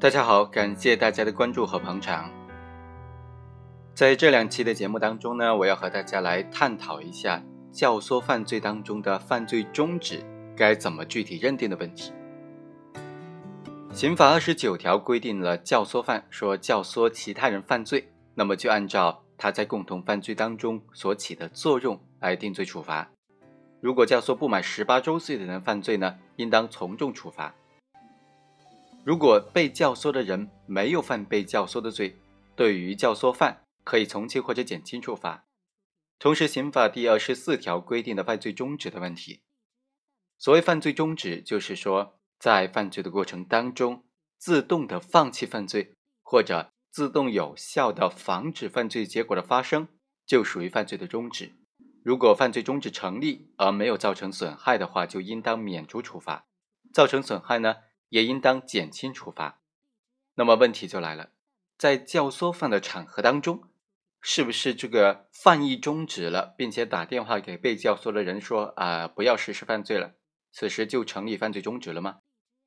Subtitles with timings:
[0.00, 2.30] 大家好，感谢大家的关注和捧场。
[3.94, 7.42] 在这两期的节目当中呢，我要和大家来探讨一下
[7.72, 10.24] 教唆犯罪当中的犯罪终止
[10.56, 12.12] 该怎么具体认定的问题。
[13.92, 23.10] 刑法二十九条规定了教唆犯说教唆其他人犯罪，那么就按照他在共同犯罪当中所起的作用来定罪处罚。
[23.80, 27.52] 如果教唆不满十八周岁的人犯罪呢，应当从重处罚。
[29.08, 32.18] 如果被教唆的人没有犯被教唆的罪，
[32.54, 35.46] 对于教唆犯可以从轻或者减轻处罚。
[36.18, 39.40] 同时，刑法第二十四条规定的犯罪终止的问题，
[40.36, 44.04] 所谓犯罪终止，就是说在犯罪的过程当中
[44.36, 49.88] 自动的放弃犯罪，或者自动有效的防止犯罪结果的发生，
[50.26, 51.52] 就属于犯罪的终止。
[52.04, 56.44] 如果犯罪终止成立而没有造成损害的话，就应当免除处罚；
[56.92, 57.76] 造成损害呢？
[58.08, 59.60] 也应当减轻处罚。
[60.34, 61.30] 那么问题就来了，
[61.76, 63.64] 在教唆犯的场合当中，
[64.20, 70.14] 是不是这个犯意终止了，并且打电话给被教唆的人说啊不要实施犯罪了，
[70.52, 72.20] 此时就成立犯罪终止了吗？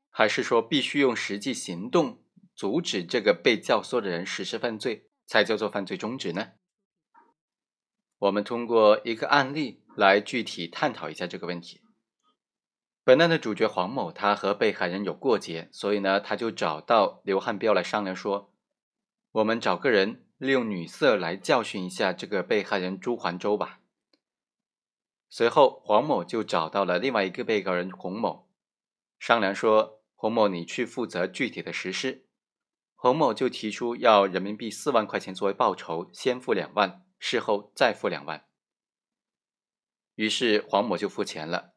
[0.10, 6.52] 还是说必须用实际行动阻止这个被教唆的人实施犯罪，才叫做犯罪终止呢？
[8.20, 11.82] 我们通过一个案例来具体探讨一下这个问题。
[13.04, 18.54] 本案的主角黄某，他和被害人有过节，所以呢，他就找到刘汉彪来商量说
[19.34, 23.80] ：“我们找个人利用女色来教训一下这个被害人朱环洲吧。”
[25.30, 28.48] 随后，黄某就找到了另外一个被告人洪某，
[29.18, 32.28] 商量说：“洪某，你去负责具体的实施。”
[32.94, 38.46] 洪某就提出要人民币四万块钱作为报酬，先付两万，事后再付两万。
[40.14, 41.71] 于是黄某就付钱了。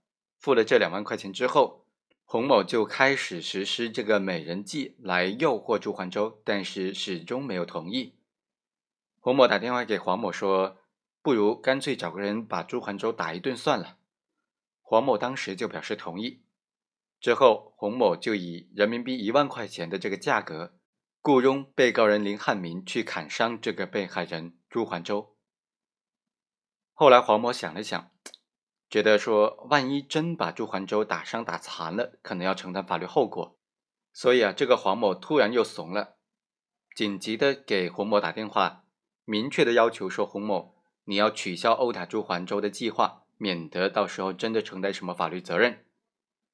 [0.44, 1.86] 付了这两万块钱之后，
[2.26, 8.18] 洪某就开始实施这个美人计来诱惑朱环洲，但是始终没有同意。
[9.20, 10.76] 洪某打电话给黄某说
[11.24, 13.96] ：“不如干脆找个人把朱环洲打一顿算了。”
[14.84, 16.42] 黄某当时就表示同意。
[17.18, 20.74] 之后，洪某就以人民币一万块钱的这个价格，
[21.22, 25.38] 雇佣被告人林汉民去砍伤这个被害人朱环洲。
[26.92, 28.13] 后来，黄某想了想。
[28.90, 33.56] 觉得说，万一真把朱环洲打伤打残了，可能要承担法律后果，
[34.12, 36.16] 所以啊，这个黄某突然又怂了，
[36.94, 38.84] 紧急的给洪某打电话，
[39.24, 45.84] 明确的要求说，洪某，你要取消殴打朱环洲的计划，免得到时候真的承担什么法律责任。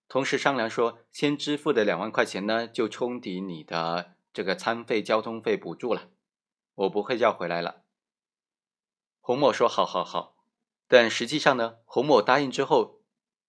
[0.08, 6.08] 同时商量说，先支付的两万块钱呢，就冲抵你的这个餐费、交通费补助了，
[6.74, 7.82] 我不会要回来了。
[9.20, 10.39] 洪某说，好好好。
[10.92, 13.00] 但实际上呢，洪某答应之后，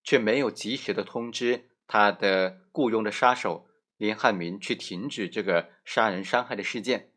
[0.03, 7.11] 却没有及时的通知他的雇佣的杀手林汉民去停止这个杀人伤害的事件。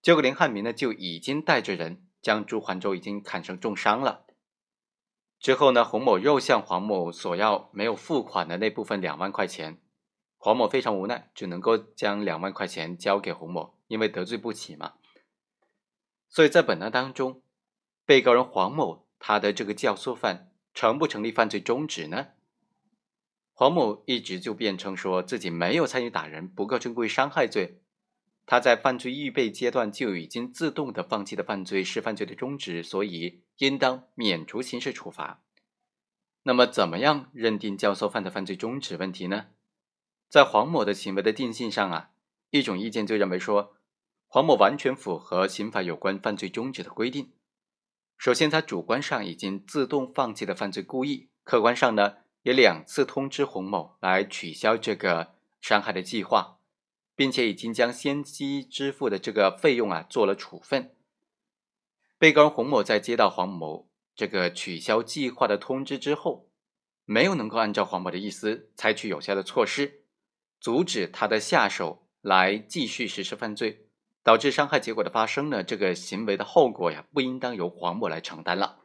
[0.00, 4.24] 结果林汉民呢就已经带着人将朱环洲已经砍成重伤了。
[5.38, 9.82] 之后呢，洪某又向黄某索要没有付款的那部分两万块钱，
[10.38, 14.94] 黄某非常无奈，只能够将两万块钱交给洪某，因为得罪不起嘛。
[16.26, 17.42] 所以在本案当中，
[18.06, 19.06] 被告人黄某。
[19.18, 22.28] 他的这个教唆犯成不成立犯罪中止呢？
[23.52, 27.82] 黄某一直就辩称说自己没有参与打人，不构成故意伤害罪。
[28.46, 35.42] 他在犯罪预备阶段就已经自动的放弃的犯罪是犯罪的中止，所以应当免除刑事处罚。
[36.44, 39.48] 那么，怎么样认定教唆犯的犯罪中止问题呢？
[40.30, 42.10] 在黄某的行为的定性上啊，
[42.50, 43.74] 一种意见就认为说，
[44.28, 47.32] 黄某完全符合刑法有关犯罪中止的规定。
[48.18, 56.58] 首先，他主观上已经自动放弃了犯罪故意；客观上呢，也两次通知洪某来取消这个伤害的计划，
[57.14, 60.96] 并且已经将先期支付的这个费用啊做了处分。
[62.18, 66.50] 被告人洪某在接到黄某这个取消计划的通知之后，
[67.04, 70.02] 没有能够按照黄某的意思采取有效的措施，
[70.60, 73.87] 阻止他的下手来继续实施犯罪。
[74.28, 75.64] 导致伤害结果的发生呢？
[75.64, 78.80] 这个行为的后果呀，不应当由黄某来承担了。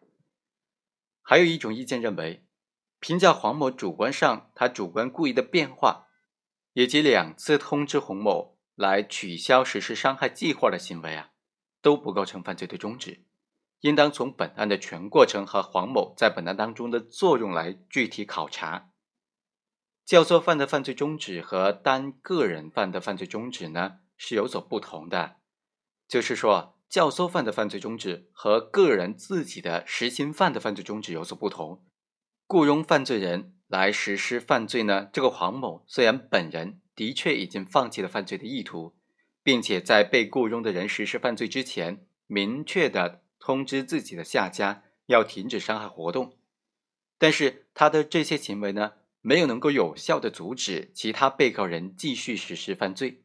[1.21, 2.45] 还有一种意见认为，
[3.01, 6.07] 评价黄某主观上他主观故意的变化，
[6.71, 11.31] 以及两次通知洪某来取消实施伤害计划的行为啊，
[11.81, 13.25] 都不构成犯罪的终止，
[13.81, 18.91] 应当从本案的全过程和黄某在本案当中的作用来具体考察。
[20.05, 23.99] 教唆犯的犯罪终止和单个人犯的犯罪终止呢？
[24.25, 25.35] 是有所不同的，
[26.07, 31.83] 就是说，教唆犯的犯罪中止和个人自己的实行犯的犯罪中止有所不同。
[32.47, 38.95] 雇佣犯罪人来实施犯罪呢，这个黄某虽然本人的确已经放弃了犯罪的意图，
[39.43, 46.37] 并且在被雇佣的人实施犯罪之前，明确的通知自己的下家要停止伤害活动，
[47.17, 53.22] 但是他的这些行为呢，没有能够有效的阻止其他被告人继续实施犯罪，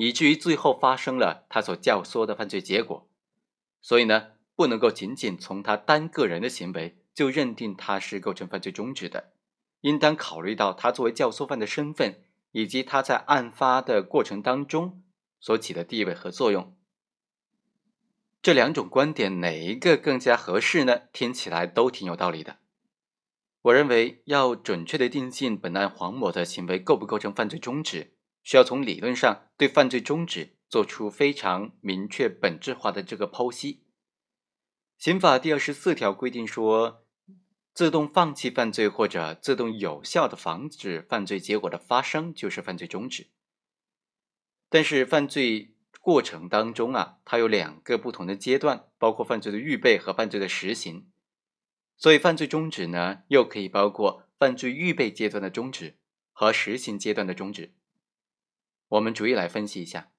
[0.00, 3.08] 以至于最后发生了他所教唆的犯罪结果，
[3.82, 9.32] 所以呢，不能够仅仅从他单个人的行为就认定他是构成犯罪中止的。
[9.80, 12.22] 应当考虑到他作为教唆犯的身份，
[12.52, 15.02] 以及他在案发的过程当中
[15.40, 16.76] 所起的地位和作用。
[18.40, 21.02] 这两种观点哪一个更加合适呢？
[21.12, 22.58] 听起来都挺有道理的。
[23.62, 28.12] 我认为要准确的定性本案黄某的行为构不构成犯罪中止，
[28.48, 33.82] 需要从理论上对犯罪中止做出非常明确、本质化的这个剖析。
[34.96, 37.04] 刑法第二十四条规定说。
[37.74, 43.28] 自动放弃犯罪或者自动有效的防止犯罪结果的发生，就是犯罪终止。
[44.68, 51.08] 但是犯罪过程当中啊，它有两个不同的阶段，包括犯罪的预备和犯罪的实行。
[51.96, 55.98] 所以犯罪终止呢，又可以包括犯罪预备阶段的终止
[56.32, 57.74] 和实行阶段的终止。
[58.88, 60.10] 我们逐一来分析一下，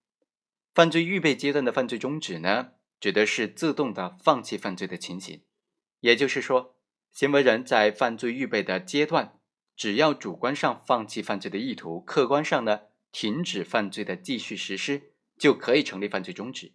[0.73, 5.43] 犯罪预备阶段的犯罪终止呢，指的是自动的放弃犯罪的情形，
[6.01, 6.75] 也就是说。
[7.11, 9.39] 行为人在犯罪预备的阶段，
[9.75, 12.81] 只要主观上放弃犯罪的意图，客观上呢
[13.11, 16.73] 停止犯罪的继续实施，就可以成立犯罪终止。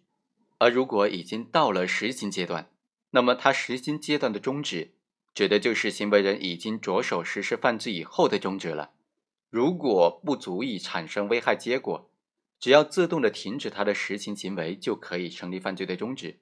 [0.57, 2.69] 而如果已经到了实行阶段，
[3.11, 4.95] 那么他实行阶段的终止，
[5.33, 8.91] 指的就是行为人已经着手实施犯罪以后的终止了。
[9.55, 12.11] 如果不足以产生危害结果，
[12.59, 16.41] 只要自动的停止他的实行行为，就可以成立犯罪的终止。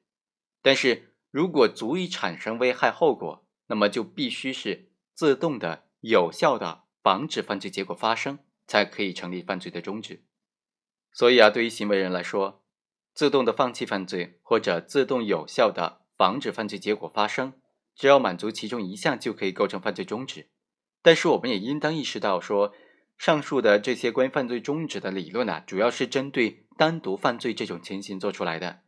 [0.63, 10.23] 但是如果足以产生危害后果，那么就必须是自动的、有效的防止犯罪结果发生，才可以成立犯罪的终止。
[11.11, 12.63] 所以啊，对于行为人来说，
[13.13, 17.53] 自动的放弃犯罪或者自动有效的防止犯罪结果发生，
[17.93, 20.49] 只要满足其中一项就可以构成犯罪终止。
[21.03, 22.73] 但是我们也应当意识到，说
[23.17, 28.81] 上述的这些关于犯罪终止的理论啊，主要是针对单独犯罪这种情形做出来的，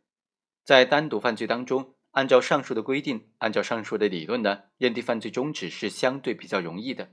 [0.64, 1.94] 在单独犯罪当中。
[2.12, 7.10] 按照上述的规定，按照上述的理论呢，认定犯罪终止是相对比较容易的。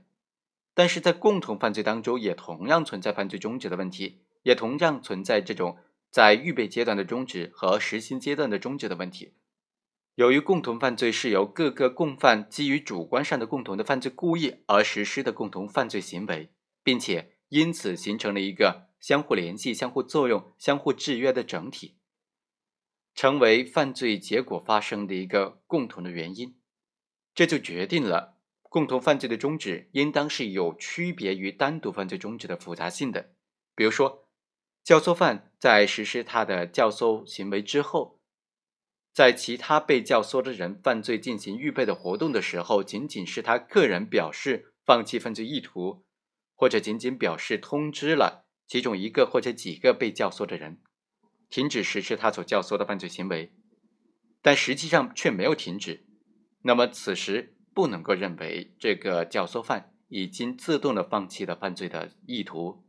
[0.73, 5.77] 但是在共同犯罪当中，也同样存在犯罪终止的问题，也同样存在这种
[6.09, 9.33] 在预备阶段的终止和实行阶段的终止的问题。
[10.15, 16.49] 由于共同犯罪是由各个共犯基于主观上的共同的犯罪故意而实施的共同犯罪行为，
[16.83, 21.97] 并且因此形成了一个相互联系、相互作用、相互制约的整体。
[23.15, 26.59] 成为犯罪结果发生的一个共同的原因，
[27.35, 33.35] 这就决定了共同犯罪的终止应当是有区别于单独犯罪终止的复杂性的。
[33.75, 34.27] 比如说，
[34.83, 38.19] 教唆犯在实施他的教唆行为之后，
[39.13, 46.03] 在其他被教唆的人犯罪进行预备的活动的时候，仅仅是他个人表示放弃犯罪意图，
[46.63, 50.79] 或者仅仅表示通知了其中一个或者几个被教唆的人。
[51.49, 53.51] 停止实施他所教唆的犯罪行为，
[54.41, 56.05] 但实际上却没有停止，
[56.61, 62.85] 那么此时不能够认为这个教唆犯已经自动的放弃了犯罪的意图，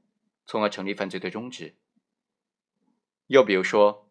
[0.46, 1.75] 从而成立犯罪的终止。
[3.26, 4.08] 又比如说，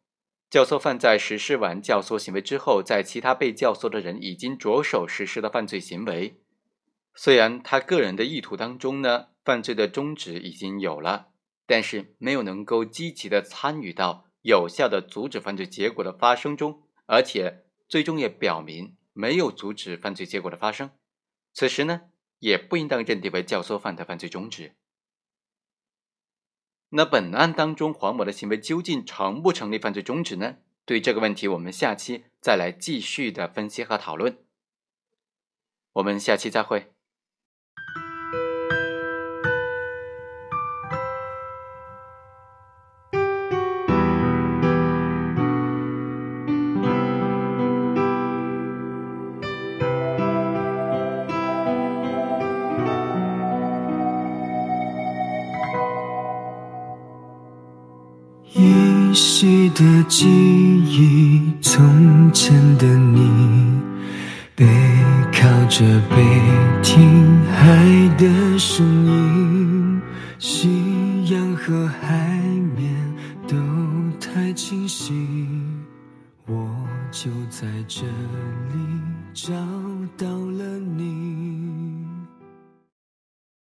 [0.50, 6.42] 教唆犯在实施完教唆行为之后，在其他被教唆的人已经着手实施的犯罪行为，
[7.16, 11.30] 虽然他个人的意图当中呢，犯罪的终止已经有了，
[11.66, 14.26] 但是没有能够积极的参与到。
[14.44, 20.92] 有效的阻止犯罪结果的发生中，而且最终也表明没有阻止犯罪结果的发生，
[21.54, 22.10] 此时呢，
[22.40, 24.76] 也不应当认定为教唆犯的犯罪终止。
[26.90, 30.58] 那本案当中黄某的行为究竟成不成立犯罪终止呢？
[30.84, 34.40] 对这个问题，我们下期再来继续的分析和讨论。
[35.94, 36.93] 我们下期再会。
[59.84, 63.30] 的记忆，从前的你，
[64.56, 64.66] 背
[65.34, 66.16] 靠着背
[66.82, 67.84] 听海
[68.18, 70.02] 的声音，
[70.40, 72.40] 夕阳和海
[72.78, 72.96] 面
[73.46, 73.58] 都
[74.22, 75.14] 太清晰，
[76.48, 76.66] 我
[77.12, 78.80] 就在这里
[79.34, 79.52] 找
[80.18, 81.53] 到了你。